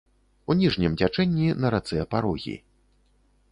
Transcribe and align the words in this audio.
У 0.51 0.55
ніжнім 0.61 0.95
цячэнні 1.01 1.47
на 1.65 1.73
рацэ 1.77 1.99
парогі. 2.13 2.57